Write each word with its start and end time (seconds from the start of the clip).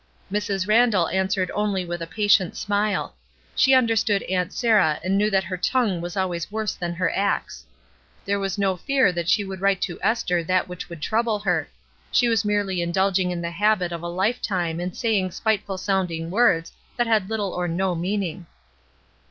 '* 0.19 0.31
Mrs. 0.33 0.67
Randall 0.67 1.07
answered 1.09 1.51
only 1.53 1.85
with 1.85 2.01
a 2.01 2.07
patient 2.07 2.57
smile; 2.57 3.13
she 3.55 3.75
understood 3.75 4.23
Aunt 4.23 4.51
Sarah 4.51 4.99
and 5.03 5.15
knew 5.15 5.29
that 5.29 5.43
her 5.43 5.57
tongue 5.57 6.01
was 6.01 6.17
always 6.17 6.51
worse 6.51 6.73
than 6.73 6.95
her 6.95 7.13
acts. 7.15 7.67
There 8.25 8.39
was 8.39 8.57
no 8.57 8.75
fear 8.77 9.11
that 9.11 9.29
she 9.29 9.43
would 9.43 9.61
write 9.61 9.79
to 9.81 9.99
Esther 10.01 10.43
that 10.43 10.67
which 10.67 10.89
would 10.89 11.03
trouble 11.03 11.37
her; 11.37 11.67
she 12.11 12.27
was 12.27 12.43
merely 12.43 12.81
indulging 12.81 13.29
in 13.29 13.41
the 13.43 13.51
habit 13.51 13.91
of 13.91 14.01
a 14.01 14.07
lifetime 14.07 14.79
and 14.79 14.97
saying 14.97 15.29
spiteful 15.29 15.77
sounding 15.77 16.31
words 16.31 16.73
that 16.97 17.05
had 17.05 17.27
Uttle 17.27 17.55
or 17.55 17.67
no 17.67 17.93
meaning. 17.93 18.47